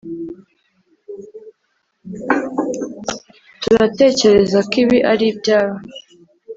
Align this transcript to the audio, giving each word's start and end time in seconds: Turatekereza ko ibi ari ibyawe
Turatekereza 3.61 4.59
ko 4.69 4.73
ibi 4.83 4.97
ari 5.11 5.25
ibyawe 5.31 5.79